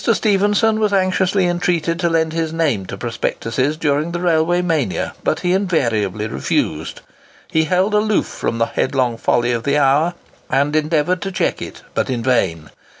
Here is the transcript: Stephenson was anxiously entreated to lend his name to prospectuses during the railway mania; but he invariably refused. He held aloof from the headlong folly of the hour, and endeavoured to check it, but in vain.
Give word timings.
Stephenson 0.11 0.79
was 0.79 0.91
anxiously 0.91 1.45
entreated 1.45 1.99
to 1.99 2.09
lend 2.09 2.33
his 2.33 2.51
name 2.51 2.87
to 2.87 2.97
prospectuses 2.97 3.77
during 3.77 4.11
the 4.13 4.19
railway 4.19 4.59
mania; 4.59 5.13
but 5.23 5.41
he 5.41 5.53
invariably 5.53 6.25
refused. 6.25 7.01
He 7.47 7.65
held 7.65 7.93
aloof 7.93 8.25
from 8.25 8.57
the 8.57 8.65
headlong 8.65 9.15
folly 9.17 9.51
of 9.51 9.61
the 9.61 9.77
hour, 9.77 10.15
and 10.49 10.75
endeavoured 10.75 11.21
to 11.21 11.31
check 11.31 11.61
it, 11.61 11.83
but 11.93 12.09
in 12.09 12.23
vain. 12.23 12.71